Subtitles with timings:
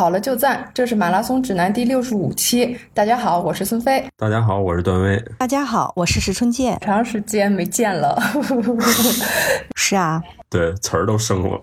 [0.00, 2.74] 好了就赞，这是马拉松指南第六十五期。
[2.94, 4.02] 大家好，我是孙飞。
[4.16, 5.22] 大家好，我是段威。
[5.36, 6.78] 大家好，我是石春健。
[6.80, 8.18] 长时间没见了。
[9.76, 11.60] 是啊，对，词儿都生了。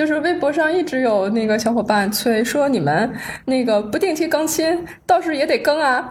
[0.00, 3.12] 就是微博上一直有那个小伙伴催说你们
[3.44, 6.08] 那个不定期更新，倒是也得更啊。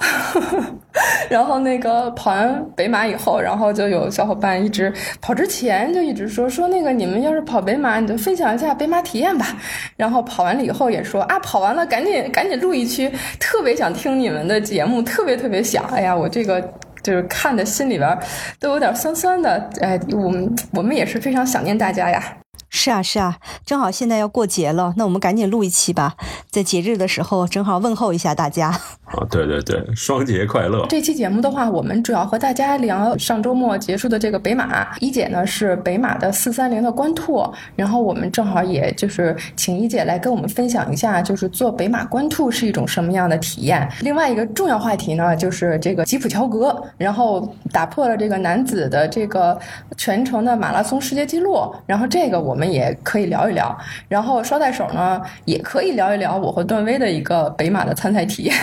[1.28, 9.58] 然后那个跑完北马以后，然后就有小伙伴一直跑之前就一直说说那个你们要是跑北马，你就分享一下北马体验吧。
[9.98, 15.84] 然后跑完了以后也说啊，跑完了赶紧赶紧录一期，特别想听你们的节目，特别特别想。
[15.86, 16.62] 哎呀，我这个
[17.02, 18.16] 就是看的心里边
[18.60, 19.68] 都有点酸酸的。
[19.82, 22.22] 哎，我们我们也是非常想念大家呀。
[22.70, 26.16] 是啊，是啊，正好现在要过节了，那我们赶紧录一期吧，
[26.50, 28.70] 在节日的时候正好问候一下大家。
[29.10, 30.86] 啊，对对对，双节快乐！
[30.88, 34.96] 这期节目的话，我们主要和大家聊上周末结束的这个北马。
[35.00, 37.44] 一姐呢是北马的四三零的官兔，
[37.76, 43.90] 然后我们正好也就是请一姐来跟我们分享一下，就是做北马官兔是一种什么样的体验。
[44.02, 49.60] 另外一个重要话题呢，就是这个吉普乔格，然后打破了这个男子的这个
[49.98, 53.76] 全程的马拉松世界纪录，然后这个我们也可以聊一聊。
[54.10, 58.54] 然后捎带手呢，也可以聊一聊我和段威的一个北马的参赛体验。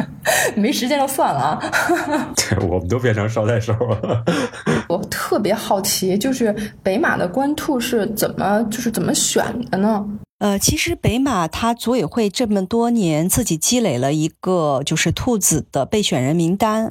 [0.56, 1.60] 没时间就算了啊！
[2.34, 4.24] 对，我们都变成捎带手了。
[4.88, 10.04] 我特别好奇，就是北马的官兔是怎么，就是怎么选的呢？
[10.42, 16.90] 呃，其实北马它组委会这么多年自己积累了一个就是兔子的备选人名单，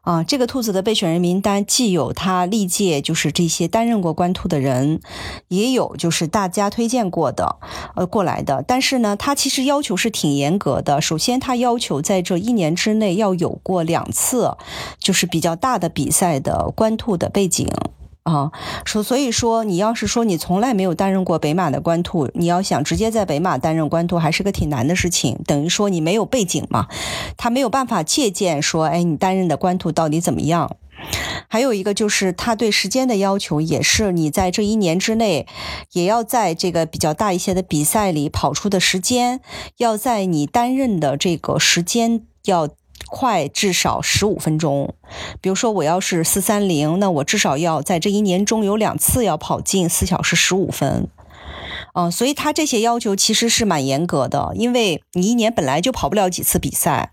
[0.00, 5.02] 啊，这个兔子的备选人名单既有他历届就是这些担任过官兔的人，
[5.48, 7.56] 也有就是大家推荐过的
[7.96, 10.98] 呃过来的，但是呢，他其实要求是挺严格的。
[11.02, 14.56] 首先，他要求在这一年之内要有过两次
[14.98, 17.68] 就是比较大的比赛的官兔的背景。
[18.26, 18.50] 啊，
[18.84, 25.38] 说所以说，你要是说你从来没有担任过北马的官兔，你要想直接在北马担任官兔，还是个挺难的事情。
[25.46, 26.88] 等于说你没有背景嘛，
[27.36, 30.76] 他没有办法借鉴说，哎，你担任的官兔到底怎么样？
[31.46, 35.46] 还有一个就是他对时间的要求，也是你在这一年之内，
[35.92, 39.40] 也要在这个比较大一些的比赛里跑出的时间，
[39.76, 42.70] 要在你担任的这个时间要。
[43.18, 44.94] 快至少十五分钟，
[45.40, 51.08] 比如说我要是四三零，那我至少要在这一年中有两次要跑进四小时十五分。
[51.96, 57.12] 嗯，所以他这些要求其实是蛮严格的，因为你一年本来就跑不了几次比赛，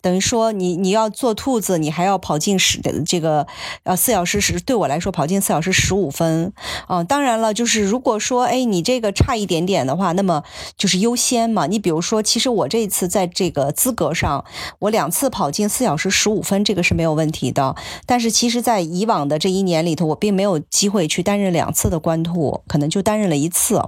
[0.00, 3.46] 等于说你你要做兔子，你还要跑进十这个
[3.82, 6.54] 呃四小时十，对我来说跑进四小时十五分。
[6.88, 10.42] 嗯，当然了，就是如果说哎你这个差一点点的话，那么
[10.78, 11.66] 就是优先嘛。
[11.66, 14.46] 你比如说，其实我这一次在这个资格上，
[14.78, 17.76] 我两次跑进四小时十五分，这个是没有问题的。
[18.06, 23.82] 但是其实，在以往的这一年里头，我并没有机会去担任两次的官兔，可能就担任了一次。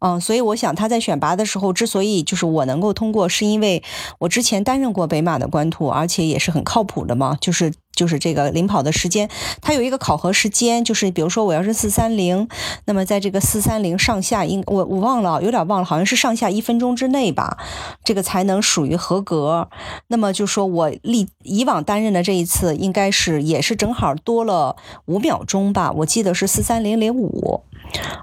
[0.00, 3.82] 嗯，所以我想他在选拔的时候，之所以就是我能够通过，是因为
[4.18, 7.36] 我之前担任过北马的官图，而且也是很靠谱的嘛。
[7.40, 9.28] 就是就是这个领跑的时间，
[9.60, 12.48] 它有一个考核时间，就是比如说我要是四三零，
[12.84, 17.58] 那么在这个四三零上下，应我我忘了，有点忘了，好像是上下一分钟之内吧，
[18.04, 19.68] 这个才能属于合格。
[20.08, 27.62] 那么就说我历以往担任的这一次，应该是也是正好多了五秒钟吧，我记得是四三零零五。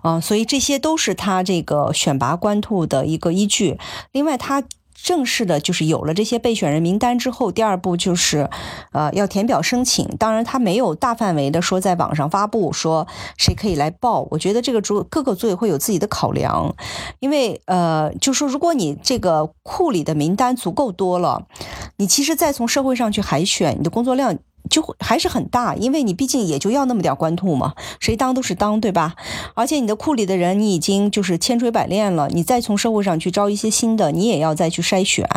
[0.01, 3.77] 啊，所以这些都是他这个选拔官兔的一个依据。
[4.11, 4.63] 另外，他
[4.93, 8.49] 正式的就是有了这些备选人名单之后，第二步就是，
[8.93, 10.07] 呃，要填表申请。
[10.17, 13.05] 当然，他没有大范围的说在网上发布说
[13.37, 14.25] 谁可以来报。
[14.31, 16.73] 我觉得这个组各个组委会有自己的考量，
[17.19, 21.47] 因为呃，就说如果你这个库里的名单足够多了，
[21.97, 24.37] 你其实再从社会上去海选，你的工作量。
[24.69, 29.15] 就还是很大，因为你毕竟也就要那么点官兔嘛，谁当都是当，对吧？
[29.53, 35.27] 而且你的库里的人，你已经就是千锤百炼了，你再从社会上去招一些新的，你也要再去筛选。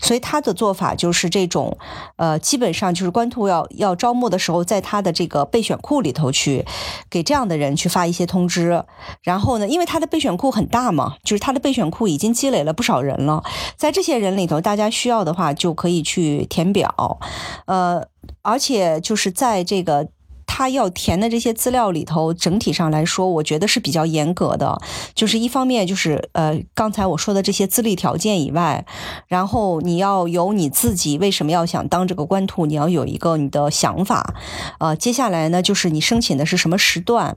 [0.00, 1.76] 所以他的做法就是这种，
[2.16, 6.64] 呃，基本上就是官兔要要招募的时候，在他的这个备选库里头去
[7.10, 8.84] 给这样的人去发一些通知。
[9.22, 13.42] 然后呢，因为他的备选库很大嘛，就是他的备选库已经积累了不少人了，
[13.76, 17.18] 在这些人里头，大家需要的话就可以去填表，
[17.64, 18.06] 呃。
[18.42, 20.08] 而且就是在这个
[20.56, 24.80] 他要填的这些资料里头，整体上来说，我觉得是比较严格的。
[25.14, 28.86] 就是一方面就是呃，刚才我说的这些资历条件以外，
[29.26, 34.34] 然后你要有你自己为什么要想当这个官兔，你要有一个你的想法。
[34.78, 37.36] 呃，接下来呢，就是你申请的是什么时段，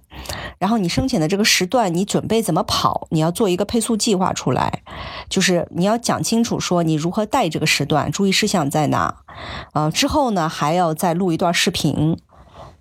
[0.57, 4.81] 然后你申请的这个时段，你准备怎么跑，你要做一个配速计划出来，
[5.27, 9.17] 就是你要讲清楚说你如何带这个时段，注意事项在哪。
[9.73, 12.17] 呃，之后呢，还要再录一段视频，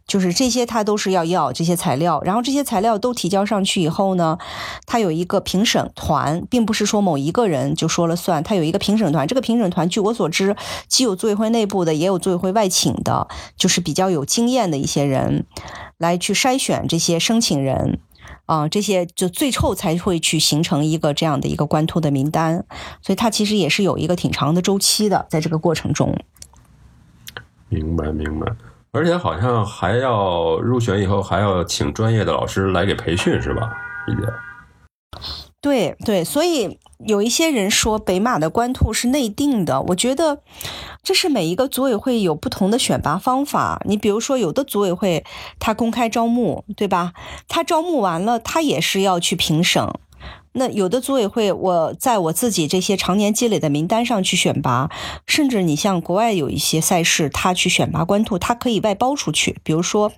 [0.08, 4.36] 就是这些他都是要要这些材料，然后这些材料都提交上去以后呢，
[4.86, 9.28] 他有一个评审团，并不是说某一个人就说了算，他有一个评审团。
[9.28, 10.56] 这个评审团据我所知，
[10.88, 15.46] 既有组委会内部的，也有组委会外请的，就是比较有经验的一些人
[15.98, 18.00] 来去筛选这些申请人。
[18.46, 22.64] 啊，这些就最后才会去形成一个这样的一个关兔的名单，
[23.02, 26.16] 所以它其实也是有一个挺长的周期的，在这个过程中。
[27.68, 28.50] 明白明白，
[28.98, 33.70] 而且好像还要入选以后还要请专业的老师来给培训，是吧，
[34.08, 34.22] 李姐？
[35.60, 40.40] 对对，所以有一些人说北马的官兔是内定的，我觉得
[41.04, 43.80] 这是每一个组委会有不同的选拔方法。
[43.84, 45.24] 你比如说，有的组委会
[45.60, 47.12] 他公开招募，对吧？
[47.46, 49.88] 他招募完了，他也是要去评审。
[50.58, 54.90] 那有的组委会，我在我自己这些常年积累的名单上去选拔，
[55.26, 60.12] 甚至你像国外有一些赛事，他去选拔官兔，他可以外包出去，比如说，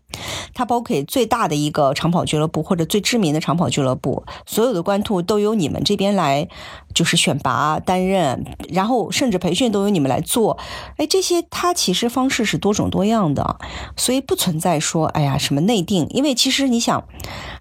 [0.55, 6.49] 他包给最大的一个长跑俱乐部或者最知名的长跑俱乐部，所有的官兔都由你们这边来，
[6.95, 10.59] 就是选拔担任，然后甚至培训都由你们来做。
[10.97, 13.59] 哎，这些他其实方式是多种多样的，
[13.97, 17.05] 所以不存在说哎呀什么内定，因为其实你想，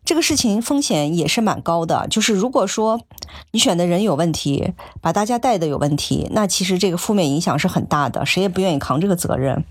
[0.06, 2.70] 这个事情风险也是蛮高的，就是如果。
[2.70, 3.02] 说
[3.50, 9.64] 你选的人有问题，把大家带的有问题，那其实这个负面影响是很大的，谁也不愿意扛这个责任。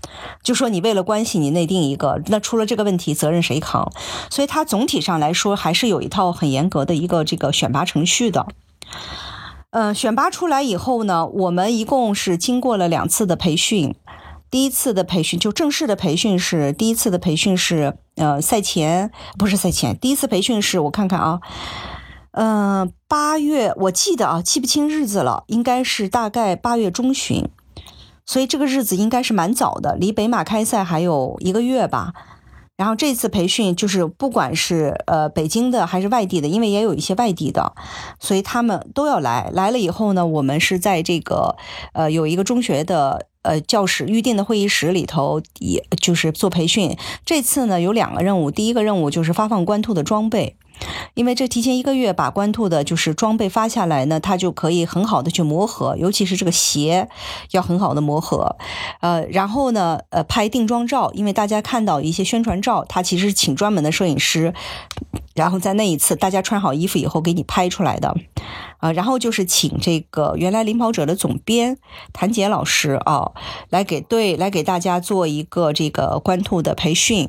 [0.43, 3.89] 就说你为了关系，你内定一个，那出了这个问题，责任谁扛？
[4.29, 8.47] 所以它总体上来说还是有一套很严格的一个这个选拔程序的。
[9.71, 13.95] 嗯，选拔出来以后呢，我们一共是经过了两次的培训。
[14.49, 21.39] 第一次的培训就正式的培训是第一次的培训是呃赛前不是赛前，第一次培训是我看看啊。
[22.31, 27.47] 嗯，八月我记得啊，记不清日子了，应该是大概八月中旬，
[28.25, 32.13] 所以这个日子应该是蛮早的，离北马开赛还有一个月吧。
[32.79, 37.73] 然后这次培训就是不管是呃北京的还是外地的，因为也有一些外地的，
[38.21, 39.51] 所以他们都要来。
[39.53, 41.57] 来了以后呢，我们是在这个
[41.91, 46.95] 呃有一个中学的呃教室预定的会议室里头，也就是做培训。
[47.25, 50.55] 这次呢有两个任务，第一个任务就是发放官兔的装备。
[51.13, 57.09] 因为这提前一个月把官兔的就是装备发下来呢，他就可以很好的去磨合，尤其是这个鞋
[57.51, 58.55] 要很好的磨合。
[59.01, 64.53] 呃，然后呢，呃，拍定妆照，因为大家看到一些宣传照，他其实请专门的摄影师，
[65.39, 68.13] 然后在那一次大家穿好衣服以后给你拍出来的。
[68.79, 71.77] 啊，然后就是请这个原来领跑者的总编
[72.13, 73.31] 谭杰老师啊，
[73.69, 77.27] 来给对来给大家做一个这个官兔的培训。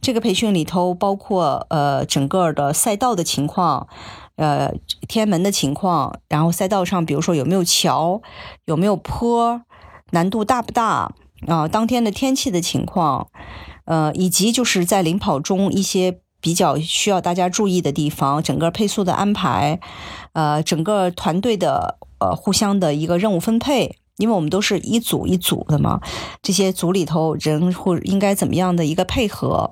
[0.00, 3.88] 这个培训里头包括呃整个的赛道的情况，
[4.36, 4.72] 呃
[5.08, 8.22] 天安门的情况，然后赛道上比如说有没有桥，
[8.64, 9.62] 有没有坡，
[10.10, 11.12] 难度大不大
[11.48, 11.66] 啊？
[11.66, 13.26] 当天的天气的情况，
[13.86, 16.20] 呃以及就是在领跑中一些。
[16.42, 19.78] 比较需要大家注意的地方，整个配速的安排，
[20.32, 26.00] 呃，整个团队的呃互相的一个任务分配，因为我们都是一组一组的嘛，
[26.42, 29.70] 这些组里头人或应该怎么样的一个配合，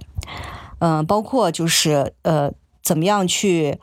[0.79, 2.53] 嗯，包括就是呃
[2.85, 3.81] 怎么样去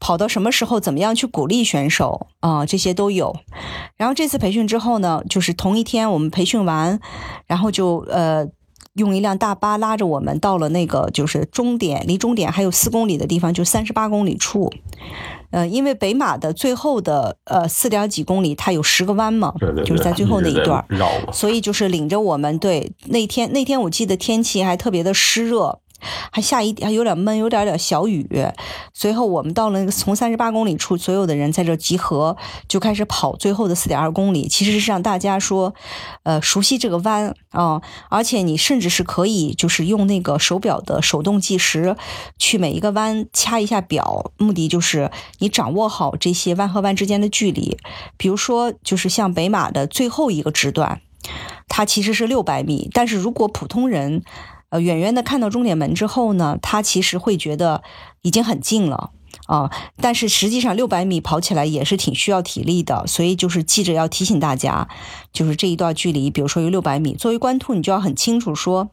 [0.00, 3.36] 跑到什么时候，怎么样去鼓励选手啊，这些都有。
[3.98, 6.98] 然后这次培训之后呢，就是同一天我们培训完，
[7.46, 8.48] 然后就呃。
[8.94, 14.72] 用一辆大巴拉着我们到了那个就是终点，离终点还有四公里的地方，就三十八公里处。
[15.50, 19.52] 呃，因为北马的最后的呃四点几公里，它有十个弯嘛，
[19.84, 20.82] 就是在最后那一段，
[21.30, 22.58] 所以就是领着我们。
[22.58, 25.78] 对，那天那天我记得天气还特别的湿热。
[26.30, 28.28] 还下一点还有点闷，有点点小雨。
[28.92, 32.36] 随后我们到了那个从三十八公里处，所有的人在这集合，
[32.68, 34.48] 就开始跑最后的四点二公里。
[34.48, 35.74] 其实是让大家说，
[36.22, 41.96] 呃，熟悉这个弯啊，而且你甚至是可以就是用那个手表的手动计时，
[42.38, 47.76] 去每一个弯掐一下表，目的就是你掌握好这些弯和弯之间的距离。
[48.16, 51.00] 比如说，就是像北马的最后一个直段，
[51.68, 54.22] 它其实是六百米，但是如果普通人。
[54.72, 57.82] 呃，远远的看到终点门之后呢，他其实会觉得
[58.22, 59.10] 已经很近了
[59.46, 59.70] 啊。
[60.00, 64.88] 但是实际上六百米跑起来也是挺需要体力的，所以就是记着要提醒大家，
[65.30, 68.88] 就是这一段距离，比如说有六百米，作为官兔，你就要很清楚说，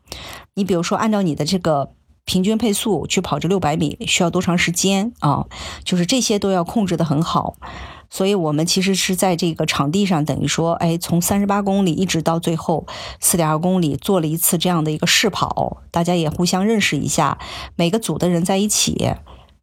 [0.56, 1.94] 你比如说按照你的这个
[2.26, 5.46] 平均配速去跑这六百米需要多长时间啊？
[5.86, 7.56] 就是这些都要控制的很好。
[8.10, 12.88] 所以我们其实是在这个场地上，等于说，哎，从三十八公里一直到最后
[13.20, 17.38] 四点二公里，做了一次这样的一个试跑，大家也互相认识一下，
[17.76, 19.14] 每个组的人在一起，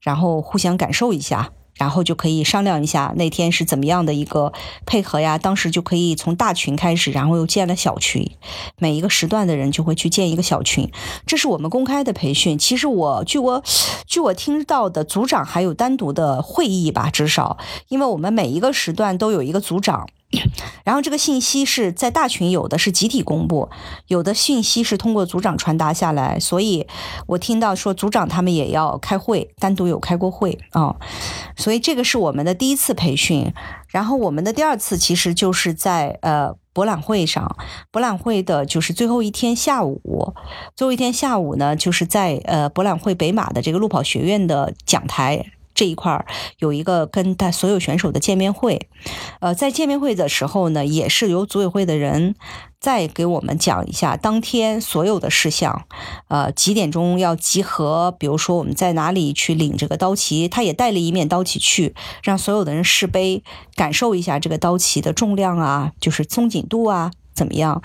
[0.00, 4.52] 然后互相感受一下，然后就可以商量一下那天是怎么样的一个
[4.84, 5.38] 配合呀。
[5.38, 8.30] 当时就可以从大群开始，然后又建了小群，
[8.78, 10.90] 每一个时段的人就会去建一个小群。
[11.26, 12.58] 这是我们公开的培训。
[12.58, 13.62] 其实我据我
[14.06, 20.08] 据我听到的，组长还有单独的会议吧，至少，因为我们每一个时段都有一个组长。
[20.84, 23.68] 然后这个信息是在大群有的是集体公布，
[24.08, 26.86] 有的信息是通过组长传达下来，所以
[27.26, 30.96] 我听到说组长他们也要开会，单独有开过会啊，
[31.56, 33.52] 所以这个是我们的第一次培训。
[33.88, 37.56] 然后我们的第二次其实就是在呃博览会上，
[37.90, 40.34] 博览会的就是最后一天下午，
[40.74, 45.46] 最后一天下午呢，就是在呃博览会北马的这个路跑学院的讲台。
[45.76, 46.26] 这一块儿
[46.58, 48.88] 有一个跟他所有选手的见面会，
[49.40, 52.34] 呃，在见面会的时候呢，也是由组委会的人
[52.80, 55.86] 再给我们讲一下当天所有的事项，
[56.28, 63.42] 呃，几点钟要集合，比如说我们在哪里去领这个刀旗，他也带了一面刀旗去，让所有的人试背，
[63.74, 67.10] 感受一下这个刀旗的重量啊，就是松紧度啊。
[67.36, 67.82] 怎么样？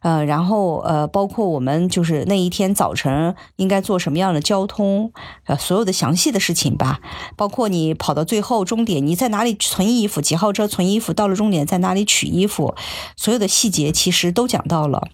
[0.00, 5.12] 呃，然后呃，包括我们就是那一天早晨应该做什么样的交通，
[5.44, 7.00] 呃，所有的详细的事情吧，
[7.36, 12.74] 包括你跑到最后终点，你在哪里存衣服，几号车存衣服，到了终点在哪里取衣服，
[13.16, 15.06] 所有的细节其实都讲到了。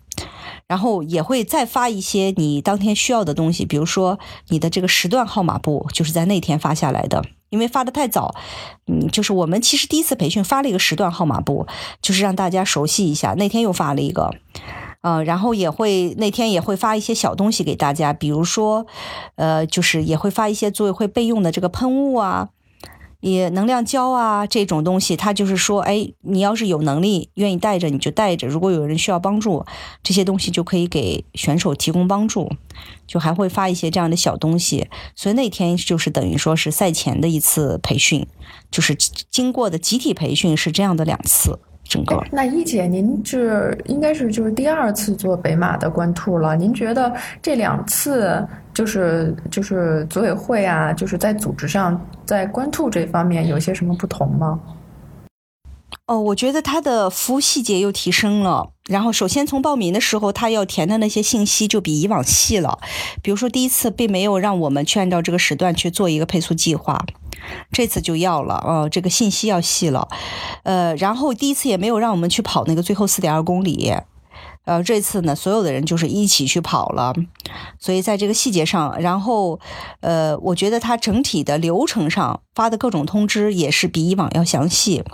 [0.66, 4.20] 然后也会再发一些你当天需要的东西，比如说
[4.50, 7.24] 你的这个时段号码布，就是在那天发下来的。
[7.50, 8.34] 因为发的太早，
[8.86, 11.66] 嗯，就是我们其实第一次培训发了一个时段号码布，
[12.00, 13.34] 就是让大家熟悉一下。
[13.34, 14.34] 那天又发了一个，
[15.02, 18.86] 呃，然后也会那天也会发一些小东西给大家，比如说，
[19.34, 22.48] 呃，就是也会发一些组委会备用的这个喷雾啊。
[23.20, 28.48] 也能量胶啊，这种东西，他就是说，哎，你要是有能力愿意带着，你就带着。
[28.48, 29.64] 如果有人需要帮助，
[30.02, 32.50] 这些东西就可以给选手提供帮助，
[33.06, 34.88] 就还会发一些这样的小东西。
[35.14, 38.26] 所以那天就是等于说是赛前的一次培训，
[38.70, 41.60] 就是经过的集体培训是这样的两次。
[41.90, 46.54] 整个那一姐，您是应该是就是第二次做北马的官兔了。
[46.54, 54.60] 您觉得这两次就是就是组委会啊，就是在组织上，在官兔这方面有些什么不同吗？
[56.10, 58.72] 哦，我觉得他的服务细节又提升了。
[58.88, 62.80] 然后，首先从报名的时候，他要填的那些信息就比以往细了。
[63.22, 67.06] 比如说，第一次并没有让我们去按照这个时段去做一个配速计划。
[67.70, 70.08] 这次就要了，哦，这个信息要细了，
[70.64, 73.94] 呃，然后第一次也没有让我们去跑那个最后四点二公里，
[74.64, 77.14] 呃，这次呢，所有的人就是一起去跑了，
[77.78, 79.60] 所以在这个细节上，然后，
[80.00, 85.04] 呃，我觉得它整体的流程上发的各种通知也是比以往要详细。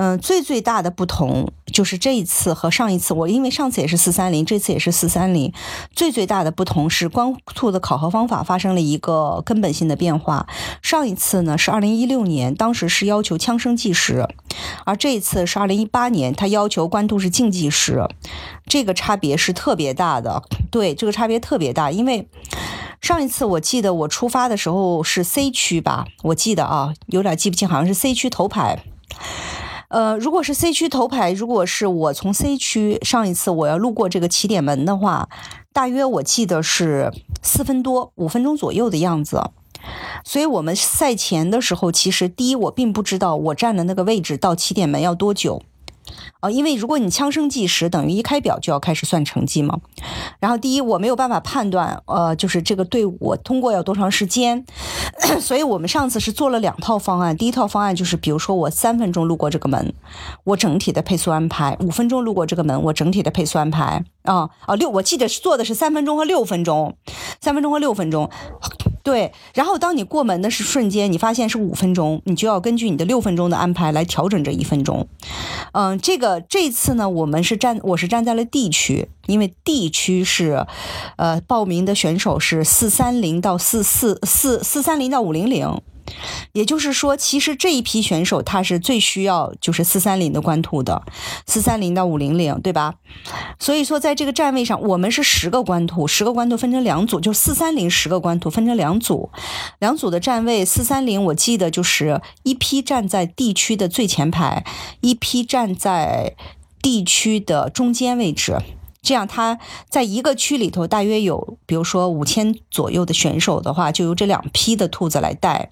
[0.00, 5.52] 嗯，最最大的不同就是这一次和上一次，我因为上次也是四三零，这次也是四三零，
[5.92, 10.46] 最最大的不同是光兔的考核方法发生了一个根本性的变化。
[10.82, 14.24] 上一次呢是二零一六年，当时是要求枪声计时，
[14.84, 18.06] 而这一次是二零一八年，它要求官渡是竞技时，
[18.66, 20.44] 这个差别是特别大的。
[20.70, 22.28] 对，这个差别特别大，因为
[23.00, 28.84] 上一次我记得我出发的时候是 C 区吧，我记得啊，有点记不清，好像是 C 区头排。
[29.88, 35.28] 呃，如果是 C 区头牌，如果是我从 C 区上一次我要路过这个起点门的话，
[35.72, 37.10] 大约我记得是
[37.42, 39.42] 四分多五分钟左右的样子。
[40.24, 45.62] 所以，我们赛前的时候，其实第一我并不知道我站的那个位置到起点门要多久。
[46.40, 49.78] 啊，因为如果你枪声计时，等于一开表就要开始算成绩嘛。
[50.40, 54.64] 然后第一，我没有办法判断，呃，就是这个队伍通过要多长时间。
[55.40, 59.92] 所以我们上次是做了两套方案，第一套方案就是，比如说我三分钟路过这个门，
[60.44, 64.04] 我整体的配速安排；五分钟路过这个门，我整体的配速安排。
[64.22, 66.96] 啊啊，六，我记得是做的是三分钟和六分钟，
[67.40, 68.30] 三分钟和六分钟。
[69.08, 75.08] 对，然后当你过门的是瞬间，你发现是五分钟，你就要根据你的六分钟的安排来调整这一分钟。
[75.72, 80.66] 嗯，这个这次呢，我们是站，我是站在了 D 区，因为 D 区是，
[81.16, 85.80] 呃，报名的选手是四三零到四四四四三零到五零零。
[86.52, 91.02] 也就是说，其实这一批选手他是最需要就是四三零的官兔的，
[91.46, 92.94] 四三零到五零零，对吧？
[93.58, 99.30] 所以说，在这个站位上，我们是十个官兔，十个官兔分成两组，就四三零十个官兔分成两组，
[99.78, 104.64] 两组的站位，四三零我记得就是一批站在地区的最前排，
[105.00, 106.34] 一批站在
[106.80, 108.58] 地区的中间位置。
[109.00, 115.70] 这样，他在一个区里头大约有，比如说五千左右的选手的话，就由这两批的兔子来带。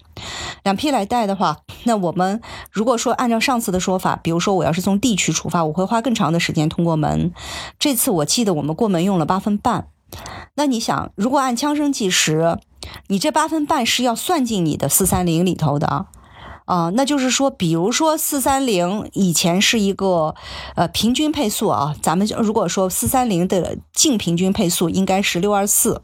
[0.63, 2.41] 两批来带的话，那我们
[2.71, 7.33] 如果说按照上次的说法，比如说我要是从 D 区出发，我会花更长的时间通过门。
[7.77, 9.89] 这次我记得我们过门用了八分半。
[10.55, 12.57] 那你想，如果按枪声计时，
[13.07, 16.05] 你这八分半是要算进你的四三零里头的啊。
[16.67, 20.35] 啊，那就是说，比如说四三零以前是一个
[20.75, 26.01] 呃平均配速啊，咱们如果说四三零的净平均配速应该是六二四，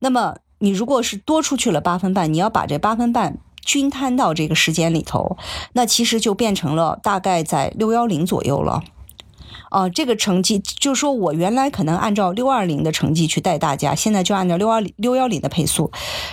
[0.00, 5.38] 那么你如果是多出去了八分半，你要把这八分半均摊到这个时间里头，
[5.72, 8.84] 那其实就变成了大概在六幺零左右了。
[9.70, 15.90] 啊，这个成绩就是说我原来可能按照六二零的成绩去带大家，现在就按照六二六幺零的配速，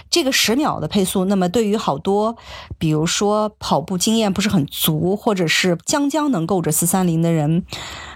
[0.09, 1.25] 这个十秒的配速。
[1.25, 2.35] 那么对于好多，
[2.77, 7.65] 比如说跑步经验不是很足，或者是将将能够着四三零的人，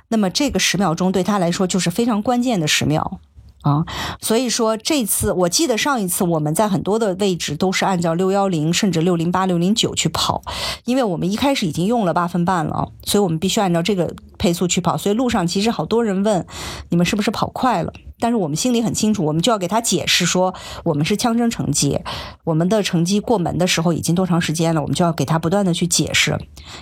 [0.09, 3.19] 那么这个十秒钟对他来说就是非常关键的十秒。
[3.61, 3.83] 啊，
[4.21, 10.41] 所以说这次我记得上一次我们在很多的位置都是按照六幺零甚至六零八六零九去跑，
[10.85, 14.97] 因为我们一开始已经用了八分半了，所以我们必须按照这个配速去跑。
[14.97, 16.47] 所以路上其实好多人问
[16.89, 21.99] 你们是不是跑快了，但是我们心里很清楚，我们就要给他解释说我们是枪声成绩，
[22.45, 26.35] 我们的成绩过门的时候已经多长时间了，我们就要给他不断的去解释，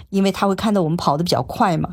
[0.10, 1.90] 因为他会看到我们跑的比较快嘛。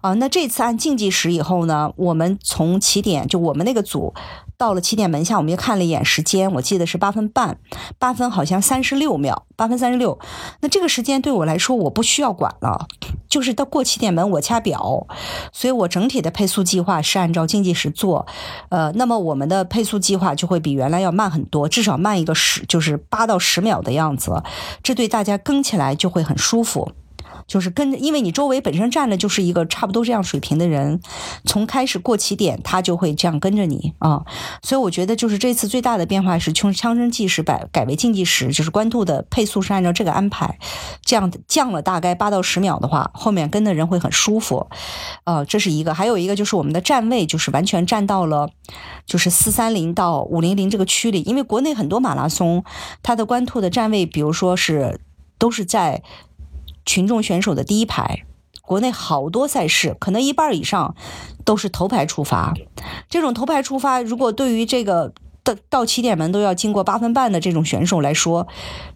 [0.00, 4.12] 啊，那这次按竞技时以后呢，我们从起点就我们那个组
[4.56, 7.58] 到了起点门下，我们又看了一眼时间，我记得是八分半，
[7.98, 10.18] 八分好像三十六秒，八分三十六。
[10.60, 12.86] 那这个时间对我来说我不需要管了，
[13.28, 15.06] 就是到过起点门我掐表，
[15.52, 18.26] 所以我整体的配速计划是按照经济时做。
[18.68, 24.42] 呃，那么我们的配速计划就会比原来要慢很多，至少慢一个十，就是八到十秒的样子，
[24.82, 26.92] 这对大家跟起来就会很舒服。
[27.46, 31.00] 就是跟着，因为你周围本身站的就是一个差不多这样水平的人，
[31.44, 34.22] 从开始过起点，他就会这样跟着你啊。
[34.62, 40.58] 所以我觉得，就是这次最大的变化是从枪声计时改改为竞技时，就是官兔的配速是按照这个安排，
[41.04, 44.68] 这样降了大概八到十秒的话，后面跟的人会很舒服。
[45.24, 48.50] 呃，这是一个，还有一个就是我们的站位就是完全站到了
[49.06, 52.64] 就是四三零到五零零这个区里，因为国内很多马拉松，
[53.02, 55.00] 它的官兔的站位，比如说是
[55.38, 56.02] 都是在。
[56.84, 58.24] 群众选手的第一排，
[58.62, 60.94] 国内好多赛事，可能一半以上
[61.44, 62.54] 都是头排出发。
[63.08, 65.12] 这种头排出发，如果对于这个
[65.42, 68.46] 到到起点门都要经过八分半的这种选手来说，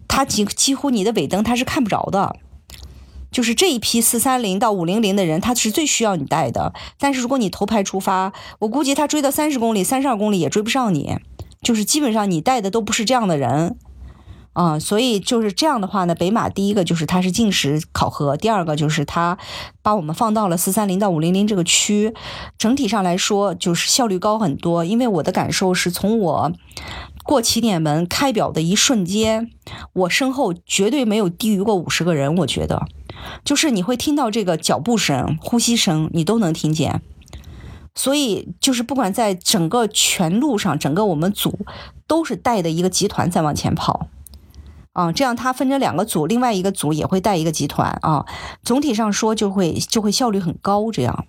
[0.07, 2.35] 他几几乎你的尾灯他是看不着的。
[3.31, 6.73] 就是这一批四三零到五零零的人，他是最需要你带的。
[6.97, 11.17] 但是如果你头排出发，我估计他追到三十公里、三十二公里也追不上你。
[11.61, 13.77] 就是基本上你带的都不是这样的人。
[14.59, 19.37] 啊，所以就是这样的话呢，北马第一个就是它是近时考核，第二个就是它
[19.81, 22.13] 把我们放到了四三零到五零零这个区，
[22.57, 24.83] 整体上来说就是效率高很多。
[24.83, 26.51] 因为我的感受是从我
[27.23, 29.49] 过起点门开表的一瞬间，
[29.93, 32.85] 我身后绝对没有低于过五十个人，我觉得
[33.45, 37.01] 就是你会听到这个脚步声、呼吸声，你都能听见。
[37.95, 41.59] 所以就是不管在整个全路上，整个我们组
[42.05, 44.07] 都是带的一个集团在往前跑。
[44.93, 48.25] 啊，这样它分成两个组，另外一个组也会带一个集团啊。
[48.63, 50.91] 总体上说，就会就会效率很高。
[50.91, 51.25] 这样，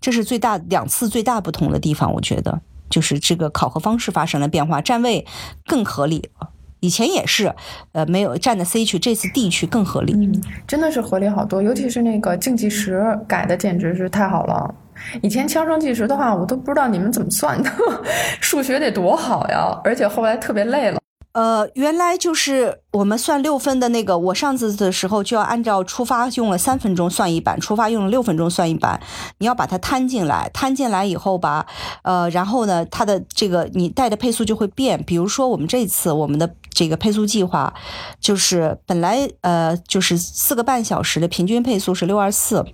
[0.00, 2.12] 这是最大两次最大不同的地方。
[2.14, 5.26] 我觉得就是这个考核方式发生了变化，站位
[5.66, 6.50] 更合理了。
[6.80, 7.54] 以前也是，
[7.92, 10.40] 呃，没有站的 C 区，这次 D 区更合理。
[10.66, 11.62] 真的是合理好多。
[11.62, 14.74] 尤其是那个竞技时改的，简直是太好了。
[15.22, 17.70] 以前枪声计时的话，我都不知道你们怎么算的，
[18.40, 19.80] 数学得多好呀！
[19.82, 21.00] 而且后来特别累了。
[21.34, 29.00] 呃，原来就是我们算六分的那个，我上次的时候就要按照出发用了三分钟算一版，出发用了六分钟算一版，
[29.38, 31.66] 你要把它摊进来，摊进来以后吧，
[32.02, 35.02] 呃，然后呢，它的这个你带的配速就会变。
[35.02, 37.74] 比如说我们这次我们的这个配速计划，
[38.20, 42.64] 就是本来呃就是四个半小时的平均配速是六二四，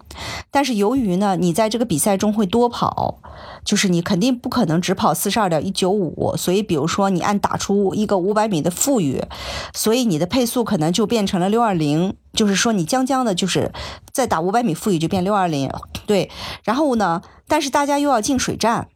[0.50, 3.20] 但是由于呢你在这个比赛中会多跑。
[3.62, 9.22] 就是你肯定不可能只跑四十二点一九五，所以比如说你按打出一个五百米的富裕，
[9.74, 13.72] 所以你的配速可能就变成了六二零，就是说你将将的，就是
[14.12, 15.70] 再打五百米富裕就变六二零，
[16.06, 16.30] 对。
[16.64, 18.88] 然后呢，但是大家又要进水站，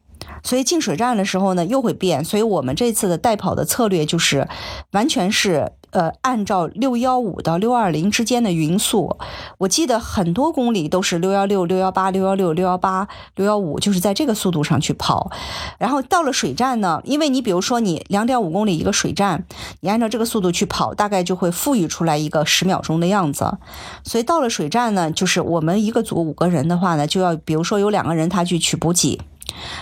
[0.43, 4.47] 所以进水站的时候呢又会变，所以我们这次的代跑的策略就是
[4.91, 5.71] 完全是。
[5.95, 9.17] 呃，按照六幺五到六二零之间的匀速，
[9.59, 15.31] 我记得很多公里都是六幺六、六幺八、六幺六、六幺八、六幺五，就是在这个速度上去跑。
[15.79, 19.45] 然后到了水站呢，因为你比如说你两点五公里一个水站，
[19.79, 23.57] 你按照这个速度去跑，大概就会富裕出来一个十秒钟的样子。
[24.03, 29.21] 所以到了水站呢，就是我们一个组五个人的话呢，就要比如说有两个人他去取补给。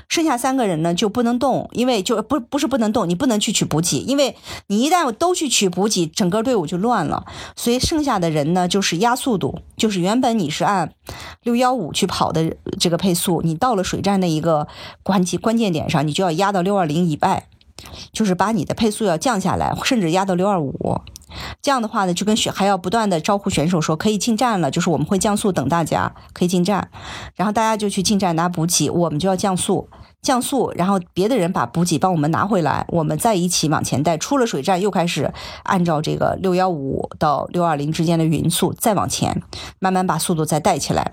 [0.07, 4.36] 剩下三个人呢就不能动，因为就不不是不能动，你不能去取补给，因为
[4.67, 7.25] 你一旦都去取补给，整个队伍就乱了。
[7.55, 10.93] 所以剩下的人呢就是压速度，就是原本你是按
[11.43, 14.67] 六幺五去跑的这个配速，你到了水站那一个
[15.01, 17.47] 关键关键点上，你就要压到六二零以外，
[18.12, 21.01] 就是把你的配速要降下来，甚至压到六二五。
[21.61, 26.89] 这样的话呢，就跟选还要不断的招呼选手说可以进站了，就是我们会降速等大家可以进站，
[27.35, 29.89] 然后大家就去进站拿补给，我们就要降速。
[30.21, 34.17] 降速，然后别的人把补给帮我们拿回来，我们再一起往前带。
[34.17, 39.43] 出了水站，又开始按照这个六幺五到六二零之间的匀速再往前，
[39.79, 41.11] 慢慢把速度再带起来。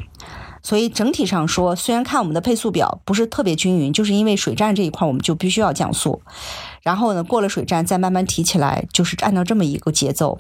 [0.62, 6.22] 所以整体上说，虽然看我们的配速表不是特别均匀，就是因为水站这一块我们就必须要降速，
[6.83, 10.38] 然后呢过了水站再慢慢提起来，就是按照这么一个节奏。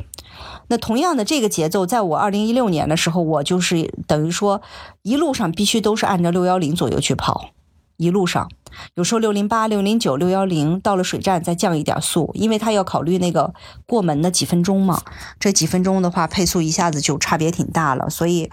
[0.68, 4.62] 那同样的这个节奏，在我二零一六年的时候，我就是等于说
[5.02, 7.50] 一路上必须都是按照六幺零左右去跑。
[7.96, 8.48] 一路上，
[8.94, 13.52] 有时候六零八、六零九、六幺零到了水站再降一点速，因为他要考虑那个
[13.86, 15.02] 过门的几分钟嘛。
[15.38, 18.08] 这几分钟的话，配速一下子就差别挺大了。
[18.08, 18.50] 所以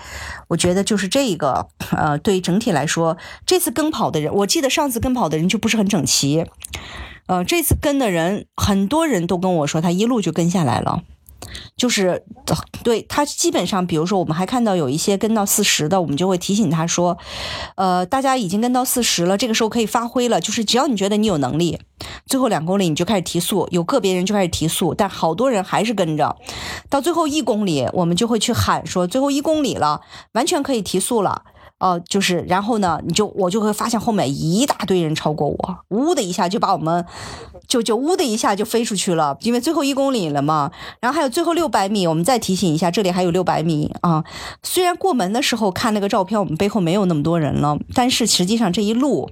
[0.50, 6.46] 我觉得就是这个，呃，对整体来说，这次跟跑的人，我记得上次跟跑的人就不是很整齐，
[7.28, 11.04] 呃，这次跟的人很多人都跟我说，他一路就跟下来了。
[11.78, 12.26] 就是
[12.84, 17.18] 对他基本上，比如说我们还看到有一些跟到四十的，我们就会提醒他说，
[17.76, 20.42] 呃，大家已经跟到四十了，这个时候可以发挥了。
[20.42, 21.80] 就是只要你觉得你有能力，
[22.26, 26.36] 最后两公里你就开始提速，有个别人就开始提速，但好多人还是跟着。
[26.90, 30.02] 到最后一公里，我们就会去喊说，最后一公里了，
[30.34, 31.44] 完全可以提速了。
[31.80, 37.06] 哦，就是，然后呢，你就我就会发现后面一大堆人超过我，呜的一下就把我们，
[37.68, 40.72] 就就呜的一下就飞出去了，因为最后一公里了嘛。
[41.00, 44.24] 然后还有最后六百米，我们再提醒一下，这里还有六百米啊。
[44.64, 49.30] 虽然过门的时候看那个照片，我们背后没有那么多人了，但是实际上这一路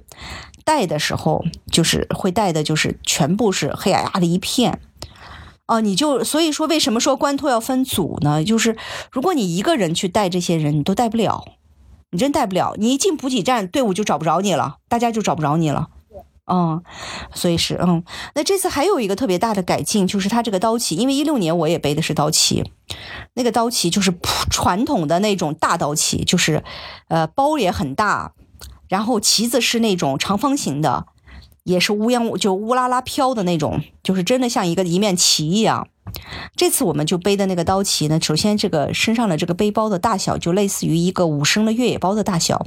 [0.64, 4.80] 带的时候，就是会带的，就是全部是黑压压的一片。
[5.66, 8.44] 哦，你就所以说为什么说关托要分组呢？
[8.44, 8.76] 就是
[9.10, 11.44] 如果你一个人去带这些人，你都带不了。
[12.10, 15.88] 你真带不了，你一进补给站，队伍就找不着你了，大家就找不着你了。
[16.48, 16.80] 嗯，
[17.34, 18.04] 所以是嗯，
[18.36, 22.70] 那这次还有一个特别大的改进，就是它这个刀旗，因为一六年我也背的是刀旗，
[23.34, 24.14] 那个刀旗就是
[24.48, 26.62] 传统的那种大刀旗，就是
[27.08, 28.32] 呃包也很大，
[28.88, 31.06] 然后旗子是那种长方形的，
[31.66, 35.88] 也是乌泱就乌拉拉飘的那种，就是真的像一个一面旗一样。
[36.54, 42.64] 这次我们就背的那个刀旗呢，首先这个身上的这个背包的大小就类似于一个五升的越野包的大小，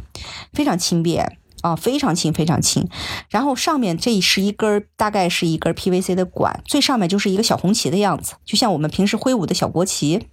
[0.51, 2.89] 非常轻便啊，非常轻非常轻。
[3.29, 10.27] 然后上面这是一根大概是一根 PVC 的管，最上面就是一个小红旗的样子，就像我们平时挥舞的小国旗，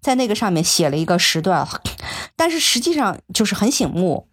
[0.00, 1.66] 在那个上面写了一个时段，
[2.34, 4.26] 但是实际上就是很醒目。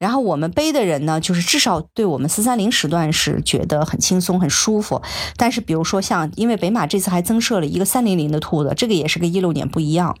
[0.00, 5.02] 然后我们背的人呢，就是至少对我们四三零时段是觉得很轻松、很舒服。
[5.36, 10.16] 但是比如说像，因为北马这次还增设了一个三零零的兔子，这个也是跟一六年不一样。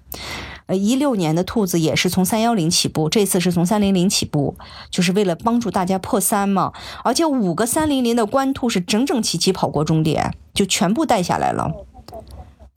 [0.66, 4.54] 呃，一六年的兔子也是从三幺零起步，这次是从三零零起步，
[4.90, 6.74] 就是为了帮助大家破三嘛。
[7.02, 11.72] 而且五个三零零的官兔是整整齐齐跑过终点，就全部带下来了。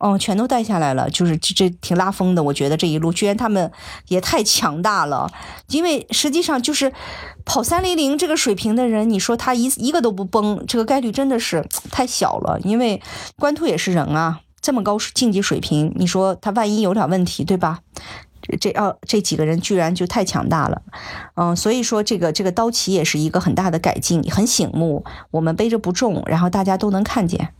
[0.03, 2.43] 哦，全都带下来了，就是这这挺拉风的。
[2.43, 3.71] 我觉得这一路居然他们
[4.09, 5.31] 也太强大了，
[5.69, 6.91] 因为实际上就是
[7.45, 12.59] 跑三零零这个水平的人，你说他一一个都不崩，这个概率真的是太小了。
[12.65, 13.01] 因为
[13.37, 17.79] 关兔也是人啊，这么高竞技水平，你说他万一有点问题，对吧？
[18.41, 20.81] 这这要这几个人居然就太强大了，
[21.35, 25.05] 嗯，所以说这个这个刀旗也是一个很大的改进，很醒目。
[25.31, 27.53] 我们背着不重，然后大家都能看见。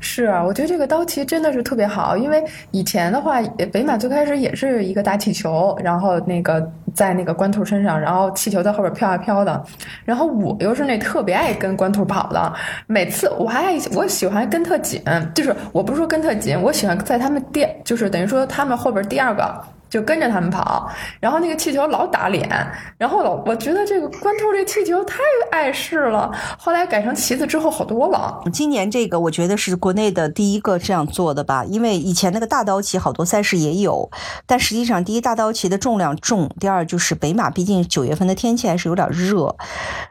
[0.00, 3.40] 是啊，我觉得这个刀旗真的是特别好，因为以前的话，
[3.72, 9.64] 北马最开始也是一个打气球，然后那个在那个关兔身上，然后气球在后边飘啊飘的，
[10.04, 12.52] 然后我又是那特别爱跟关兔跑的，
[12.86, 15.02] 每次我还爱我喜欢跟特紧，
[15.34, 19.77] 就是我不是说跟特紧，我喜欢在他们第，就是等于说他们后边第二个。
[19.88, 22.48] 就跟着他们跑，然后那个气球老打脸，
[22.96, 25.18] 然后老我觉得这个关兔这气球太
[25.50, 26.30] 碍事了。
[26.58, 28.42] 后来改成旗子之后好多了。
[28.52, 34.10] 今年这个我觉得是国内的第一个这样做的吧，因为以前那个大刀旗好多赛事也有，
[34.46, 39.56] 但实际上第一大刀旗的重量重，第二就是北马毕竟九月份的天气还是有点热，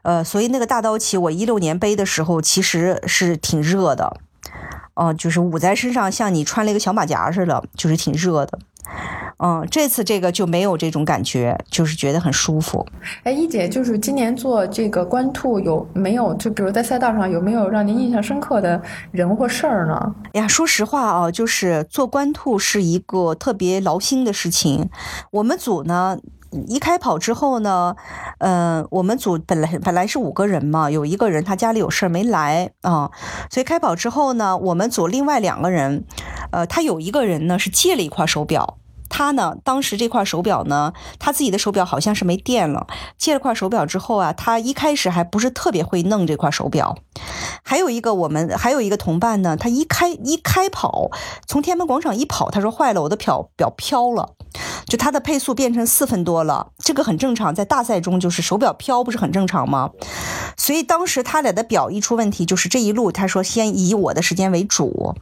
[0.03, 4.17] 呃，所以那个大刀旗我一六年背的时候其实是挺热的，
[4.97, 8.59] 哦，就是捂在身上像你穿了一个小马甲似的，就是挺热的。
[9.39, 12.83] 嗯，这次这个就没有这种感觉，就是觉得很舒服。
[13.23, 16.33] 哎，一姐，就是今年做这个官兔有没有？
[16.35, 18.81] 就比如在赛道上有没有让您印象深刻的
[19.11, 20.15] 人或事儿呢？
[20.33, 24.89] 哎呀，说实话啊，就是做官兔是一个特别劳心的事情。
[25.31, 26.17] 我们组呢，
[26.67, 27.95] 一开跑之后呢，
[28.39, 33.11] 嗯，我们组本来本来是五个人嘛，有一个人他家里有事儿没来啊，
[33.49, 36.05] 所以开跑之后呢，我们组另外两个人，
[36.51, 38.77] 呃，他有一个人呢是借了一块手表。
[39.09, 42.87] 他呢，当时这块手表呢，他自己的手表好像是没电了。
[43.17, 46.97] 借了块手表之后啊，他一开始还不是特别会弄这块手表。
[47.63, 51.09] 还有一个我们还有一个同伴呢，他一开一开跑，
[51.47, 54.33] 从天安门广场一跑，他说坏了，我的表表飘了，
[54.85, 59.91] 就他的配速变成四分多了，这个很正常，在大赛中就是手表飘不是很正常吗？
[60.55, 65.15] 所以当时他俩的表一出问题，就是这一路他说先以我的时间为主，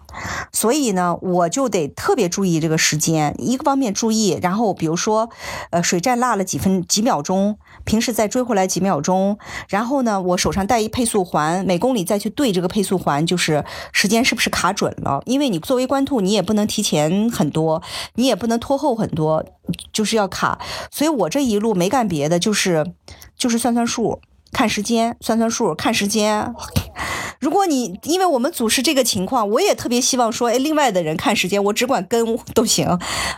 [0.52, 5.30] 所以呢，我就得特别注意这个时间，一个方方面注意，然后比如说，
[5.70, 15.22] 呃，水站落了几分几秒钟，平时再追回来几秒钟，然后呢，我手上带一配速环，每公里再去对这个配速环，就是时间是不是卡准了？
[15.26, 17.84] 因为你作为官兔，你也不能提前很多，
[18.14, 19.44] 你也不能拖后很多，
[19.92, 20.58] 就是要卡。
[20.90, 22.94] 所以我这一路没干别的，就是
[23.38, 24.22] 就是算算数。
[24.56, 26.54] 看时间，算算数，看时间。
[27.42, 32.88] 如果你因为我们组是这个情况，我也特别希望说，哎，另外的人看时间，我只管跟都行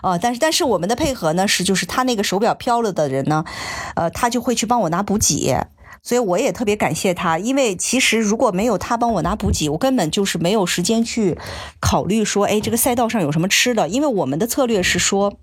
[0.03, 0.19] 呃。
[0.19, 3.43] 但是，但是我们的配合呢是，就是他那个手表飘了的人呢，
[3.95, 5.58] 呃，他就会去帮我拿补给，
[6.08, 7.38] 所以我也特别感谢他。
[7.38, 11.38] 因为其实如果没有他帮我拿补给，我根本就是没有时间去
[11.82, 13.89] 考虑说，哎，这个赛道上有什么吃的。
[13.89, 15.34] 因为我们的策略是说，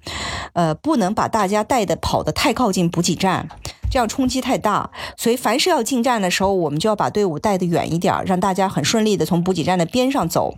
[0.54, 3.50] 呃，不能把大家带的跑得太靠近补给站。
[3.90, 10.54] 这样冲击太大，所以凡是要进站的时候，我们就要把队伍带得远一点，让大家很顺利的从补给站的边上走。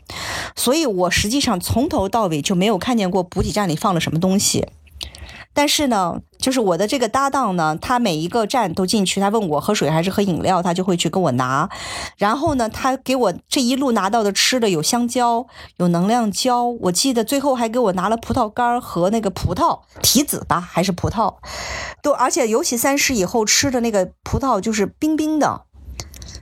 [0.54, 4.68] 所以我实际上从头到尾就没有看见过补给站里放了什么东西。
[5.56, 11.70] 但是呢，就是我的这个搭档呢，他每一个站都进去，他问我喝水还是喝饮料，他就会去跟我拿。
[12.18, 15.46] 然后呢，他给我这一路拿到的吃的有香蕉，
[15.78, 21.36] 有能量胶，我记得最后还给我拿了葡萄干和那个葡萄提子吧，还是葡萄，
[22.02, 25.62] 都而且尤其三十以后吃的那个葡萄就是冰冰的，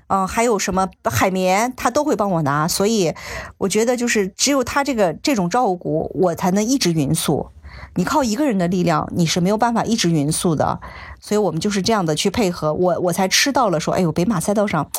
[0.09, 2.66] 嗯，还有什么海绵，他都会帮我拿。
[2.66, 3.14] 所以
[3.59, 7.46] 我觉得就是只有他这个这种照顾，我才能一直匀速。
[7.94, 10.80] 你靠一个人的力量，你是没有办法一直匀速的，
[11.20, 14.90] 所以我们就是这样的去配合，我我才吃到了说，哎呦，北马赛道上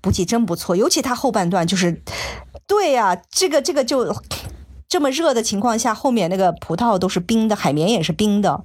[0.00, 2.02] 补给真不错，尤其它后半段就是，
[2.66, 4.14] 对呀，这个这个就
[4.88, 8.62] 这么热的情况下，后面那个葡萄都是冰的，海绵也是冰的，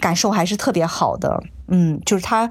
[0.00, 2.50] 感受还是特别好的，嗯，就是它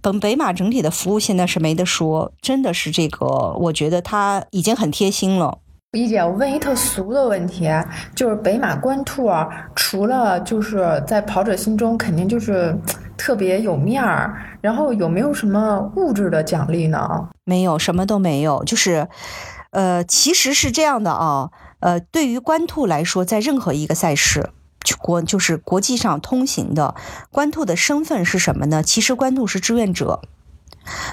[0.00, 3.26] 本北马整体的服务现在是没得说，真的是这个，
[3.58, 5.58] 我觉得它已经很贴心了。
[5.92, 7.68] 一姐，我问一特俗的问题，
[8.14, 12.72] 就是北马官兔啊，除了就是在跑者心中肯定就是
[13.16, 17.28] 特别有面儿，然后有没有什么物质的奖励呢？
[17.44, 18.62] 没有，什么都没有。
[18.62, 19.08] 就是，
[19.72, 21.50] 呃，其实是这样的啊，
[21.80, 24.50] 呃，对于官兔来说，在任何一个赛事，
[25.00, 26.94] 国就是国际上通行的，
[27.32, 28.80] 官兔的身份是什么呢？
[28.80, 30.20] 其实官兔是志愿者。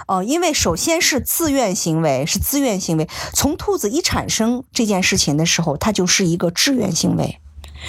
[0.08, 3.08] 哦，因为首先是自愿行为，是自愿行为。
[3.34, 7.40] 从兔子一产生这件事情的时候，它就是一个志愿行为。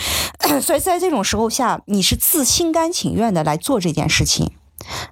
[0.61, 4.53] 所以在这种时候下，你是自心甘情愿的来做这件事情，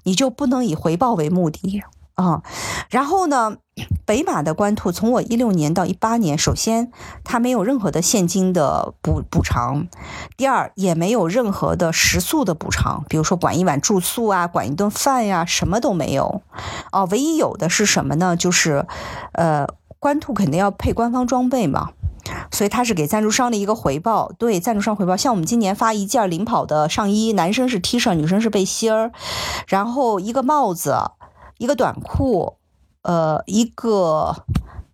[0.04, 1.82] 你就不能以回报为目的。
[2.16, 2.42] 啊，
[2.88, 3.58] 然后呢，
[4.06, 6.90] 北马的官兔从我一六年到一八年，首先
[7.24, 9.86] 它没有任何的现金的补补偿，
[10.34, 16.40] 第二也没有任何的食宿的补偿，比如说管一晚住宿啊，管一顿饭呀，什么都没有。
[16.90, 18.34] 哦，唯一有的是什么呢？
[18.34, 18.86] 就是，
[19.32, 19.66] 呃，
[19.98, 21.90] 官兔肯定要配官方装备嘛，
[22.50, 24.32] 所以它是给赞助商的一个回报。
[24.38, 29.12] 对，赞助商回报，像我们今年发一件领跑的上衣，男生是 T 恤，女生是背心儿，
[29.66, 30.96] 然后一个帽子。
[31.58, 32.56] 一个短裤，
[33.02, 34.44] 呃，一个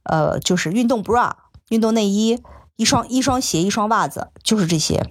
[0.05, 1.33] 呃，就是运动 bra，
[1.71, 2.41] 运动内衣，
[2.77, 5.03] 一双一双鞋，一双袜子，就是这些。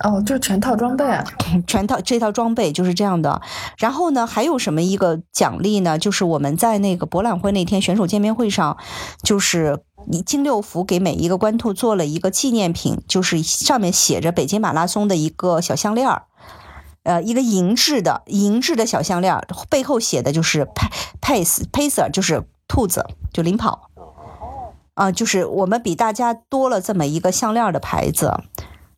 [0.00, 1.22] 哦，就全套装备，啊
[1.66, 3.40] 全套这套装备就是这样的。
[3.78, 5.98] 然后呢，还有什么一个奖励呢？
[5.98, 8.76] 就是我们在那个博览会那天选手见面会上，
[9.22, 9.80] 就是
[10.26, 16.24] 金六福给每一个官兔做了一个纪念品，就是上面写着北京马拉松的一个小项链儿。
[17.04, 19.36] 呃，一个银质的银质的小项链，
[19.68, 20.66] 背后写的就是
[21.20, 23.90] pace pacer，就是兔子，就领跑。
[24.94, 28.32] 啊，就是我们比大家多了这么一个项链的牌子。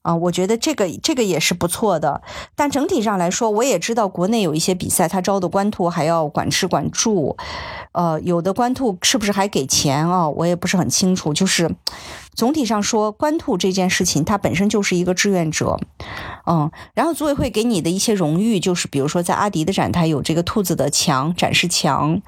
[0.04, 2.20] 啊，我觉得这个这个也是不错的。
[2.54, 7.36] 但整体上来说，我也知道国内有一些比赛，他招的官兔还要管吃管住。
[7.92, 10.28] 呃，有的官兔是不是还给钱啊？
[10.28, 11.32] 我也不是很清楚。
[11.32, 11.74] 就是
[12.34, 15.78] 总体上说，官兔这件事情，它本身就是一个志愿者，
[16.46, 16.70] 嗯。
[16.94, 22.20] 然后组委会给你的一些荣誉，就是比如说在阿迪的展台有这个兔子的墙展示墙，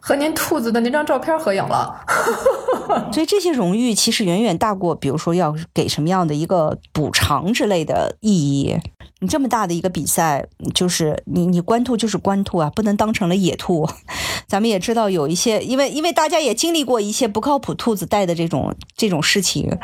[0.00, 2.04] 和您兔子的那张照片合影了。
[3.12, 8.76] 所以这些荣誉其实远远大过，比如说要给什么样的一个补偿之类的意义。
[9.20, 13.88] 你这么大的一个比赛，就是你你官兔就是官兔啊，不能当成了野兔。
[14.48, 19.78] 咱们也知道有一些，因为因为大家也经历过一些不靠谱兔子带的这种这种事情，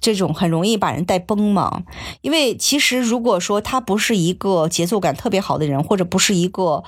[0.00, 1.82] 这种很容易把人带崩嘛。
[2.20, 6.82] 因为其实如果说他不是一个节奏感特别好的人，或者不是一个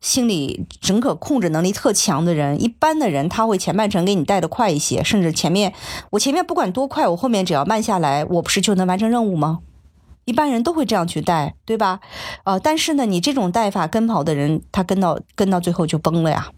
[0.00, 5.72] 心理整个控制能力特强的人，一般的人他会前半程给你带的快一些，甚至前面
[6.10, 9.60] 我前面不管多快，我后面只要慢下来，我不是就能完成任务吗？
[10.24, 11.98] 一般人都会这样去带，对吧？
[12.44, 16.50] 呃，但是呢，你这种带法跟跑的人，他跟到跟到最后就崩了呀，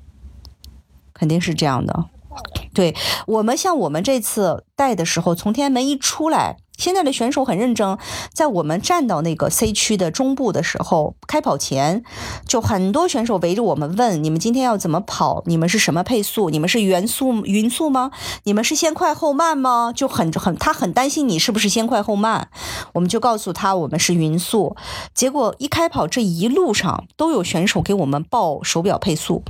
[1.15, 2.05] 肯定是这样的。
[2.73, 2.95] 对
[3.27, 6.57] 我们像我们这次带的时候，从天安门一出来。
[6.77, 7.97] 现在的选手很认真，
[8.33, 12.03] 在我们站到那个 C 区的中部的时候，开跑前
[12.49, 15.45] 就很多选手围着我们问：你们今天要怎么跑？
[15.47, 16.51] 你们是什么配速？
[16.51, 18.11] 你们是匀速匀速吗？
[18.43, 19.93] 你们是先快后慢吗？
[19.95, 22.49] 就很很他很担心你是不是先快后慢。
[22.95, 24.75] 我们就告诉他我们是匀速。
[25.15, 29.45] 结果一开跑这一路上都有选手给我们报手表配速，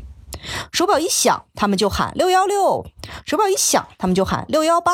[0.72, 2.87] 手表一响他们就喊六幺六，
[3.24, 4.92] 手表一响他们就喊六幺八。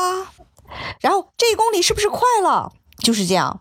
[1.00, 2.72] 然后这一公里是不是快了？
[2.98, 3.60] 就是这样，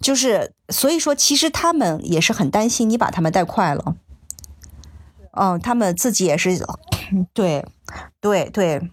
[0.00, 3.94] 就是所以说，其实他们也是很担心你把他们带快了。
[5.32, 6.64] 嗯，他们自己也是，
[7.32, 7.64] 对，
[8.20, 8.90] 对对，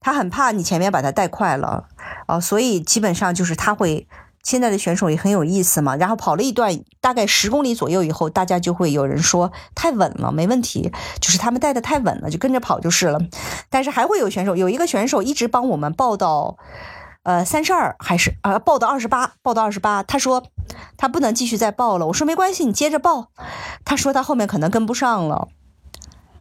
[0.00, 1.88] 他很怕你前面把他带快了
[2.26, 4.06] 啊，所以基本上就是他会。
[4.44, 13.20] 现在的选手也很有意思嘛，然后跑了一段大概十公里左右以后，大家就会有人说太稳了，没问题，就是他们带的太稳了，就跟着跑就是了。
[13.68, 16.56] 但是还会有选手，有一个选手一直帮我们报到，
[17.24, 20.02] 呃，三十二还是呃报到二十八，报到二十八。
[20.02, 20.44] 他说
[20.96, 23.28] 他不能继续再报了，我说没关系，你接着报。
[23.84, 25.48] 他说他后面可能跟不上了，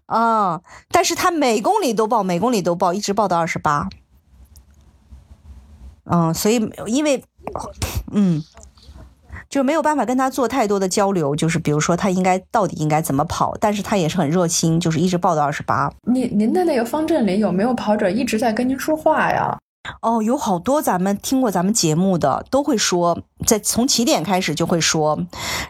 [0.05, 3.89] 啊，但是他每公里都报，每公里都报，一直报到二十八。
[6.05, 7.25] 嗯，所以因为。
[8.11, 8.41] 嗯，
[9.49, 15.91] 就没有办法跟他做太多的交流，就是比如说他应该到底应该怎么跑，但是他也是很热心，就是一直报到二十八。
[16.03, 19.57] 您您的那个方阵里有没有跑者一直在跟您说话呀？
[20.01, 23.19] 哦，有好多咱们听过咱们节目的都会说。
[23.45, 25.19] 在从起点开始就会说，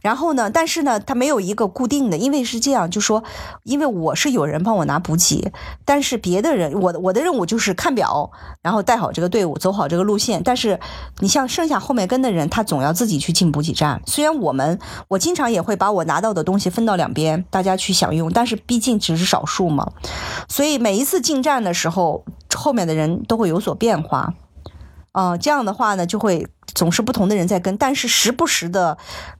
[0.01, 3.21] 然后呢，但是呢，他没有一个固定的，因为是这样，就说，
[3.63, 5.51] 因为我是有人帮我拿补给，
[5.83, 10.41] 但是别的人，我我的任务就是看表，然后带好这个队伍，走好这个路线。
[10.41, 10.79] 但是
[11.19, 14.01] 你像剩下后面跟的人，他总要自己去进补给站。
[14.05, 19.91] 虽然我们我经常也会把我拿到的东西分到两边，大家去享用，但是毕竟只是少数嘛，
[20.47, 22.23] 所以每一次进站的时候，
[22.57, 24.33] 后面的人都会有所变化。
[25.13, 28.97] 啊，这样的话呢，就会总是不同的人在跟，但是时不时的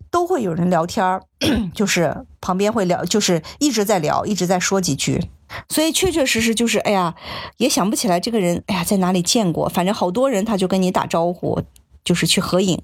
[0.10, 1.22] 都会有人聊天儿，
[1.76, 5.30] 就是旁边会聊，就是一直在聊，一直在说几句，
[5.70, 7.14] 所以确确实实就是，哎呀，
[7.58, 11.62] 也想不起来这个人，哎呀，在哪里见过，反正好多人他就跟你打招呼，
[12.04, 12.80] 就是去合影，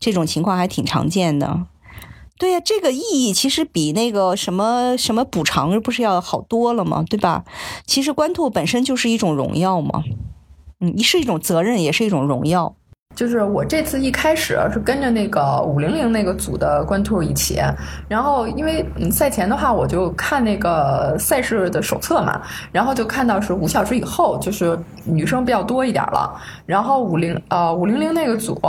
[0.00, 1.66] 这种情况还挺常见的。
[2.36, 7.04] 对呀，这个意义其实比那个什么什么补偿不是要好多了吗？
[7.08, 7.44] 对吧？
[7.86, 10.02] 其实官兔本身就是一种荣耀嘛。
[10.80, 12.74] 嗯，是一种责任，也是一种荣耀。
[13.14, 17.60] 就是我这次一开始是跟着那个五零零那个组的官兔一起，
[18.08, 26.34] 然后因为赛前的话，我就看那个赛事的手册嘛，然后就看到是五小时以后，就是女生比较多一点了。
[26.66, 28.60] 然后五零呃五零零那个组，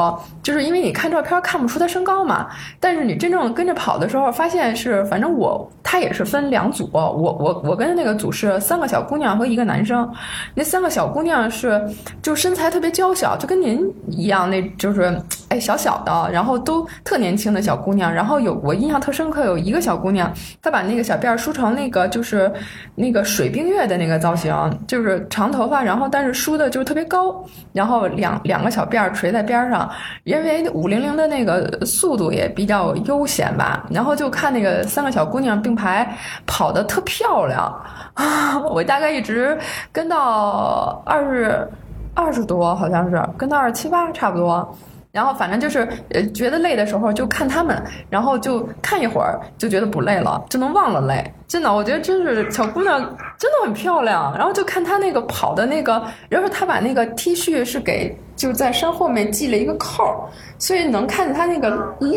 [0.43, 2.47] 就是因为你看照片看不出他身高嘛，
[2.79, 10.07] 但是你真正跟着跑的时候，发现是反正我他也是分两组，我我我跟的那个组是三个小姑娘和一个男生，
[10.53, 11.81] 那三个小姑娘是
[12.21, 14.34] 就身材特别娇小，就跟您一样。
[14.47, 15.19] 那就是
[15.49, 22.51] 哎小小的，然后都特年轻的小姑娘，然后有我印象特深刻，有一个小姑娘，她把那个小辫梳成那个就是
[22.95, 24.53] 那个水冰月的那个造型，
[24.87, 27.43] 就是长头发，然后但是梳的就特别高，
[27.73, 29.89] 然后两两个小辫垂在边上，
[30.23, 37.73] 因为五零零的那个速度也比较悠闲吧，然后就看那个三个小姑娘并排跑的特漂亮，
[38.73, 39.57] 我大概一直
[39.91, 41.67] 跟到二十。
[42.15, 44.75] 二十多好像是跟到二十七八差不多，
[45.11, 51.33] 然后反正就是呃觉得累的时候就看他们，然后就看一会儿就觉得不累了，就能忘了累。
[51.47, 52.99] 真的，我觉得真是小姑娘
[53.37, 54.33] 真的很漂亮。
[54.35, 61.69] 然后就看她那个跑的那个，然后她把那个 T 恤是给就在身后面系了一个扣，所以能看见她那个
[62.01, 62.09] 嗯，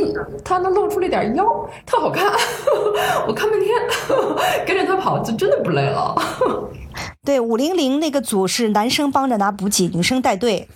[0.45, 1.45] 她能露出了一点腰，
[1.85, 2.27] 特好看。
[3.29, 3.71] 我看半天，
[4.67, 6.17] 跟着她跑就真的不累了。
[7.29, 10.67] 对，五零零那个组是男生帮着拿补给，女生带队。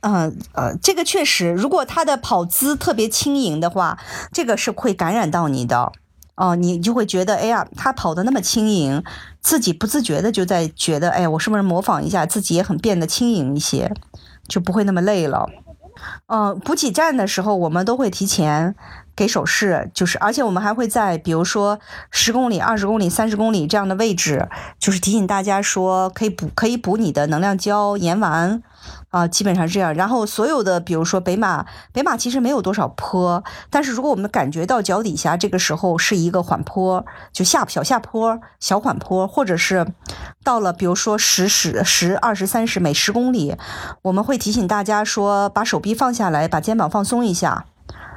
[0.00, 3.96] 嗯 呃，这个确实，如果他的跑姿特别轻盈的话，
[4.32, 5.92] 这个是会感染到你的。
[6.34, 9.04] 哦，你就会觉得，哎呀，他跑的那么轻盈，
[9.40, 13.92] 自己不自觉的就在觉得，哎，我是不是模仿一下，自己也很变得轻盈一些，
[14.48, 15.48] 就不会那么累了。
[16.26, 18.74] 嗯，补给站的时候，我们都会提前。
[19.20, 21.78] 给手势，就是而且我们还会在比如说
[22.10, 24.48] 十公里、二十公里、三十公里这样的位置，
[24.78, 28.62] 就是提醒大家说可以补可以补你的能量胶、盐丸。
[29.10, 29.92] 啊，基本上这样。
[29.92, 39.86] 然后所有的，比如说北马，北马其实没有多少坡，但是如果我们感觉到脚底下这个时候是一个缓坡，就下小下坡、小缓坡，或者是
[40.42, 43.56] 到了比如说十十十、二十、三十每十公里，
[44.02, 47.66] 我们会提醒大家说，把手臂放下来，把肩膀放松一下。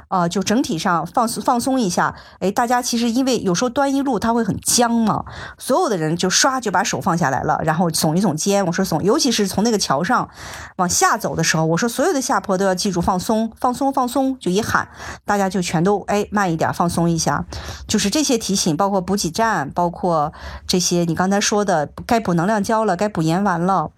[0.08, 5.24] 啊，就整体上放松放松一下，哎，大家其实因为有时候端一路它会很僵嘛，
[5.58, 10.28] 所有的人就唰就把手放下来了，然后耸一耸肩，我说耸，尤其是从那个桥上
[10.76, 14.88] 往下走的时候，我说所有的下坡都要记住放松放松放松，就一喊，
[15.24, 17.44] 大家就全都哎慢一点放松一下，
[17.86, 20.32] 就是这些提醒，包括补给站，包括
[20.66, 23.90] 这些你刚才说的该补能量胶了，该补盐丸了，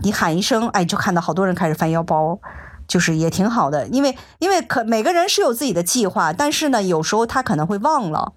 [0.00, 2.38] 你喊一声，哎，就看到好多人开始翻腰包。
[2.94, 8.34] 就是也挺好的，因为因为可每个人是有自己的计划，但是呢，有时候他可能会忘了，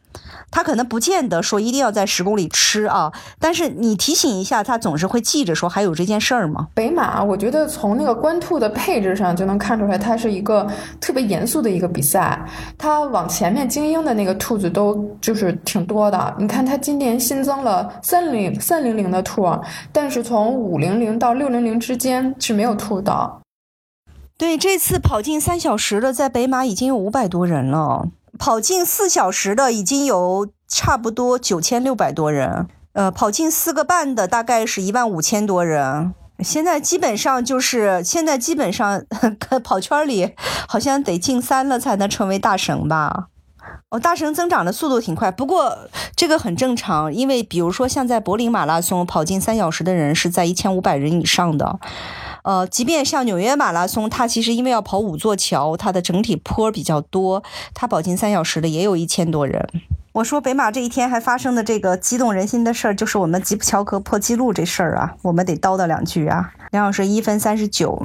[0.50, 6.70] 他可能不见得说一定要在十公里吃啊，但是你提醒一下，他总是会记着说还有这件事儿嘛。
[6.74, 10.68] 北马，我觉得从那个官兔的配置上就能看出来，它是一个
[11.00, 12.44] 特别严肃的一个比赛，
[12.80, 16.36] 它往前面精英的那个兔子都就是挺多的。
[16.40, 19.48] 你看，它今年新增了三零三零零的兔，
[19.92, 23.32] 但是从五零零到六零零之间是没有兔的。
[24.38, 28.08] 对，这次跑进三小时的在北马已经有五百多人了，
[28.38, 36.14] 跑进四小时的已经有差不多九千六百多人，呃，跑进四个半的大概是一万五千多人。
[36.44, 39.04] 现在基本上就是现在基本上
[39.64, 40.36] 跑圈里
[40.68, 43.30] 好像得进三了才能成为大神吧？
[43.90, 45.76] 哦，大神增长的速度挺快，不过
[46.16, 51.80] 这个很正常，因为比如说像在柏林马拉松跑进三小时的人是在一千五百人以上的。
[52.48, 57.44] 呃，即便像纽约马拉松，它其实因为要跑五座桥，它的整体坡比较多，
[57.74, 59.68] 它跑进三小时的也有一千多人。
[60.14, 66.54] 我说北马这一天还发生的这个激动人心的事儿，就是我们吉普乔格破纪录这事儿啊，我们得叨叨两句啊。
[66.72, 68.02] 梁老师一分三十九，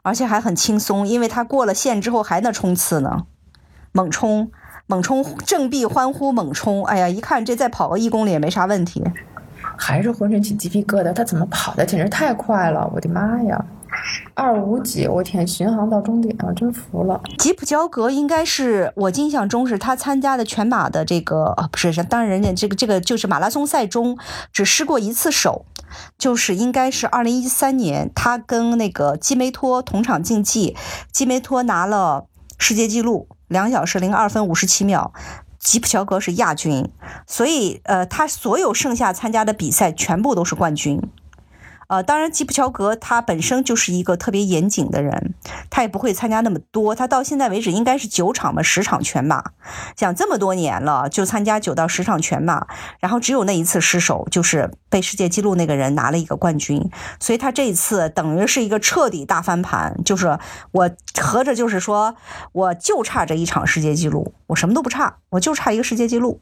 [0.00, 3.26] 而且还很轻松，因为他过了线之后还能冲刺呢，
[3.92, 4.50] 猛冲
[4.86, 9.04] 猛冲，振臂欢呼猛冲，哎呀，一看这再跑个一公里也没啥问题。
[9.76, 11.84] 还是浑身起鸡皮疙瘩，他怎么跑的？
[11.84, 12.90] 简直太快了！
[12.94, 13.64] 我的妈呀，
[14.34, 15.06] 二五几！
[15.06, 17.20] 我天，巡航到终点，我真服了。
[17.38, 24.18] 吉普乔格应该是我印象中是他参加的全马的这个啊，不是，当然人家这个这个就是马拉松赛中
[24.52, 25.64] 只失过一次手，
[26.18, 30.76] 就是应该是二零一三年，他跟那个基梅托同场竞技，
[31.12, 32.26] 基梅托拿了
[32.58, 35.12] 世界纪录，两小时零二分五十七秒。
[35.64, 36.86] 吉普乔格是亚军，
[37.26, 41.00] 所以呃，他所有剩下参加的比赛全部都是冠军。
[41.94, 45.32] 呃，当然，吉普乔格他本身就是一个特别严谨的人，
[45.70, 46.92] 他也不会参加那么多。
[46.92, 49.52] 他到现在为止应该是九场吧，十场全马，
[49.94, 52.66] 讲这么多年了，就参加九到十场全马，
[52.98, 56.90] 然后只有那一次失手，就是被世界纪录那个人拿了一个冠军。
[57.20, 60.36] 所以他这一次等于是一个彻底大翻盘，就是
[60.72, 60.90] 我
[61.20, 62.16] 合着就是说，
[62.50, 66.40] 我就差这一场世界纪录，我什么都不差，我就差一个世界纪录，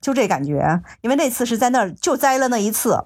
[0.00, 0.80] 就这感觉。
[1.02, 3.04] 因为那次是在那儿就栽了那一次。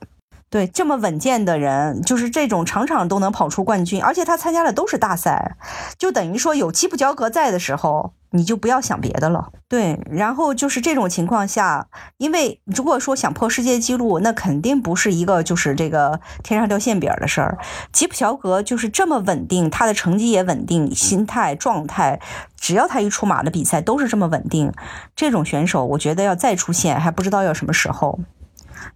[0.51, 5.57] 对，这么稳健的人，就是这种场场都能跑出冠军，而且他参加的都是大赛，
[5.99, 9.51] 就等于说有基普乔格在的时候，你就不要想别的了。
[9.69, 11.87] 对，然后就是这种情况下，
[12.17, 17.59] 因为如果说想破世界纪录，那肯定不是一个就是这个天上掉馅饼的事儿。
[17.93, 22.19] 吉普乔格就是这么稳定，他的成绩也稳定，心态状态，
[22.57, 24.73] 只要他一出马的比赛都是这么稳定。
[25.15, 28.19] 这种选手，我觉得要再出现，还不知道要什么时候。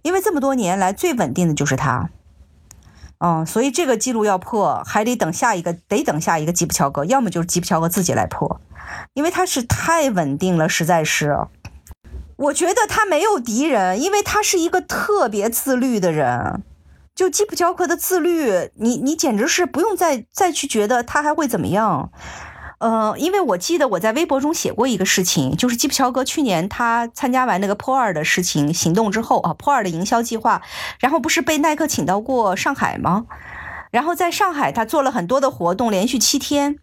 [0.01, 2.09] 因为这么多年来最稳定的就是他，
[3.19, 8.59] 嗯，所以这个记录要破，还得等下一个，得等下一个吉普乔格，要么就是吉普乔格自己来破，
[9.13, 11.37] 因为他是太稳定了，实在是，
[12.35, 16.63] 我觉得他没有敌人，因为他是一个特别自律的人，
[17.15, 22.11] 就吉普乔格的自律，你你简直是不用再再去觉得他还会怎么样。
[22.83, 30.61] 呃，因为我记得我在微博中写过一个事情，就是基普乔格去年他参加完那个破二的事情行动之后啊，破二的营销计划，
[30.99, 33.25] 然后不是被耐克请到过上海吗？
[33.89, 36.75] 然后在上海他做了很多的活动，连续七天，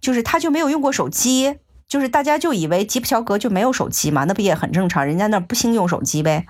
[0.00, 6.46] 就是他就没有用过手机，就是大家就以为吉普乔格就没有手机嘛，那不也很正常，人家那不兴用手机呗。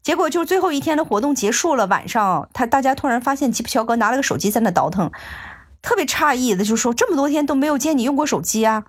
[0.00, 5.10] 结果就最后一天的活动结束了，晚上他大家突然发现吉普乔格拿了个手机在那倒腾。
[5.84, 8.82] 特别诧异的，就说这么多天都没有见你用过手机啊，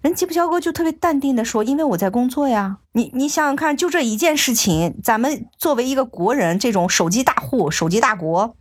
[0.00, 8.56] 人吉普乔格就特别淡定的说：“因为我在工作呀。”你你想想看，就这一件事情，咱们作为一个国人，这种手机大户、手机大国，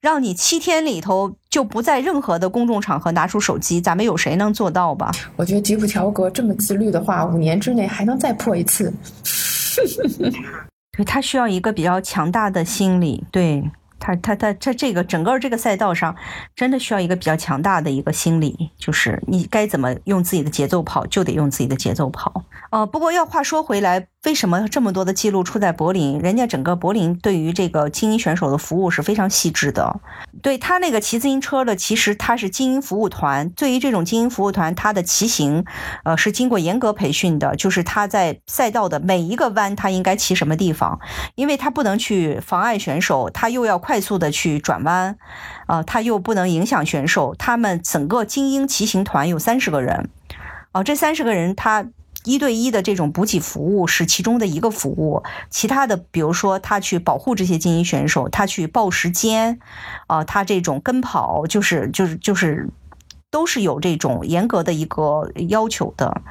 [0.00, 5.12] 让你七天里头就不在任何的公众场合拿出手机，咱们有谁能做到吧？
[5.36, 8.90] 我觉得吉普乔格这么自律的话，五年之内还能再破一次。
[10.96, 13.62] 对他需要一个比较强大的心理，对。
[13.98, 16.14] 他他他他这个整个这个赛道上，
[16.54, 22.44] 真的需要一个比较强大的一个心理，就是你该怎么用自己的节奏跑，就得用自己的节奏跑。
[22.70, 26.18] 呃，不过要话说回来，为什么这么多的记录出在柏林？
[26.18, 30.00] 人家整个柏林对于这个精英选手的服务是非常细致的。
[30.42, 33.48] 对他那个骑自行车的，其实他是精英服务团。
[33.50, 35.64] 对于这种精英服务团，他的骑行，
[36.02, 37.54] 呃，是经过严格培训的。
[37.54, 40.98] 就是他在赛道的每一个弯，他应该骑什么地方，
[41.36, 45.16] 因为他不能去妨碍选手，他又要快速的去转弯，
[45.66, 47.36] 啊，他又不能影响选手。
[47.38, 50.10] 他们整个精英骑行团有三十个人，
[50.72, 51.86] 哦，这三十个人他。
[52.28, 59.58] 一对一的这种补给服务是其中的一个服务，其他的，比如说他去保护这些精英选手，他去报时间，
[60.06, 62.68] 啊，他这种跟跑就是就是就是
[63.30, 66.22] 都是有这种严格的一个要求的。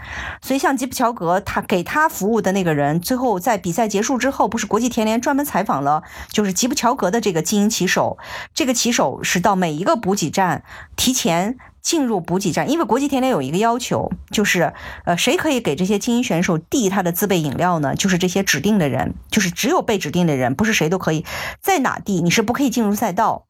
[0.42, 8.18] 所以像吉普乔格，他给他服务的那个人，最后在比赛结束之后，不是国际田联专门采访了，就是吉普乔格的这个精英骑手，
[8.54, 10.64] 这个骑手是到每一个补给站
[10.96, 11.58] 提前。
[11.80, 14.74] 进入补给站，因为国际田联有一个要求，就是，
[15.06, 17.96] 呃，谁可以给这些精英选手递他的自备饮料呢？
[17.96, 21.24] 就是这些指定的人，就是只有被指定的人，不是谁都可以
[21.62, 23.46] 在哪递，你是不可以进入赛道。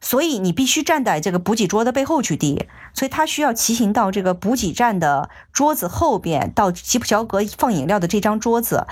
[0.00, 8.86] 所以你必须站在这个补给桌的背后去递，所以他需要骑行到这个补给站的桌子后边，到吉普乔格放饮料的这张桌子，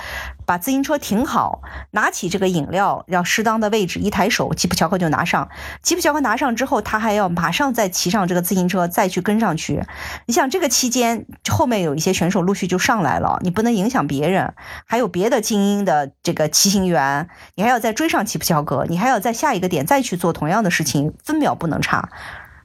[0.47, 5.49] 把自行车停好，拿起这个饮料，要适当的位置一抬手，吉普乔格就拿上。
[5.81, 9.83] 吉普乔格拿上之后，他还要马上再骑上这个自行车，再去跟上去。
[10.25, 14.53] 你想这个期间，后面有一些选手陆续就上来了，你不能影响别人，
[14.85, 21.13] 还有别的精英的这个骑行员，你还要再追上吉普乔格，你还要在下一个点再去做同样的事情。
[21.25, 22.07] 分秒不能差，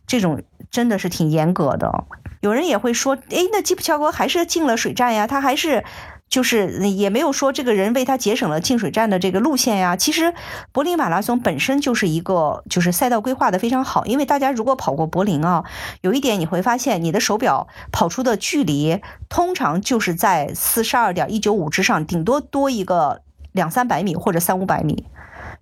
[0.06, 2.04] 这种真的是挺严格的。
[2.40, 5.84] 有人也会说，哎，那吉普乔格还是进了水站呀，他还是
[6.32, 9.96] 就是也没有说这个人为他节省了进水站的这个路线呀。
[9.96, 10.32] 其实
[10.72, 15.62] 柏林马拉松本身就是一个就是赛道规划的非常好，因为大家如果跑过柏林啊，
[16.00, 23.20] 有一点你会发现，你的手表跑出的距离通常就是在四十二点一九五之上，顶多多一个
[23.52, 25.04] 两三百米或者三五百米。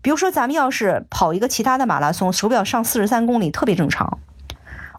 [0.02, 4.20] 比如说，咱们要是跑一个其他的马拉松，手表上四十三公里特别正常，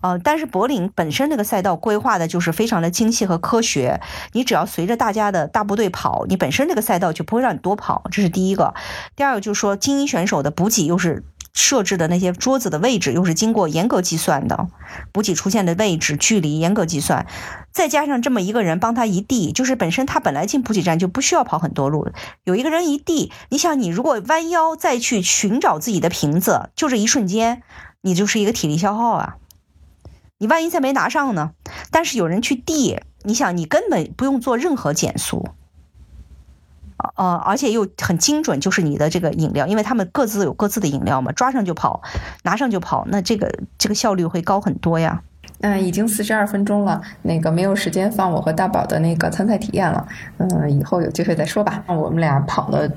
[0.01, 4.01] 呃，但是柏林本身这个赛道规划的就是非常的精细和科学，
[4.33, 8.73] 你只要随着大家的大部队跑，你本身这个赛道就不会让你多跑，这是第一个。
[9.15, 11.23] 第二个就是说，精英选手的补给又是。
[11.53, 14.69] 设置的那些桌子的位置又是经过严格计算的，
[15.11, 17.27] 补给出现的位置距离严格计算，
[17.73, 22.07] 再加上这么一个人帮他一递，就是本身他本来进补给站就不需要跑很多路，
[22.45, 27.63] 有一个人一递，你想你如果弯腰再去寻找自己的瓶子，就这一瞬间，
[27.99, 29.35] 你就是一个体力消耗啊，
[30.41, 31.51] 你万一再没拿上呢？
[31.91, 35.49] 但是有人去递，你想你根本不用做任何减速。
[37.15, 42.01] 呃，而且又很精准，就是你的这个饮料，因为他们各自有各自的饮料嘛，抓上就跑，
[42.41, 45.21] 拿上就跑，那这个这个效率会高很多呀。
[45.59, 50.07] 嗯，已经四十二分钟了，那个没有时间放我和大宝的那个参赛体验了。
[50.37, 51.83] 嗯，以后有机会再说吧。
[51.85, 52.89] 我们俩跑了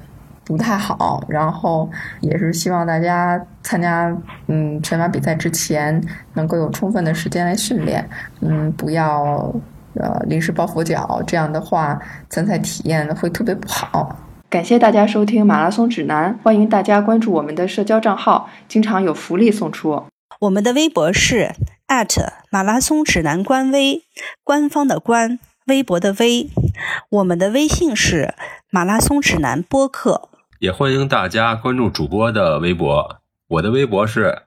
[0.45, 1.91] 不太好，然后
[2.21, 4.15] 也是希望大家参加
[4.49, 6.03] 嗯全马比赛之前
[6.35, 8.09] 能够有充分的时间来训练，
[8.41, 9.55] 嗯，不要。
[9.97, 11.97] 呃，临时抱佛脚，这样的话
[12.29, 14.19] 参赛体验会特别不好。
[14.51, 20.03] 感谢大家收听马拉松指南，欢迎大家关注我们的社交账号，经常有福利送出。
[20.41, 21.53] 我们的微博是
[22.51, 24.03] 马拉松指南官微，
[24.43, 25.39] 官方的官，
[25.69, 26.51] 微博的微。
[27.11, 28.35] 我们的微信是
[28.71, 30.29] 马拉松指南播客，
[30.65, 33.21] 也欢迎大家关注主播的微博。
[33.49, 34.45] 我的微博是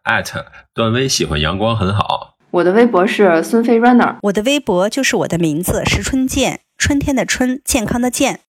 [0.74, 2.38] 段威，喜欢阳光很好。
[2.50, 8.40] 我的微博是孙飞 runner，我的微博就是我的名字石春健，春天的春，健康的健。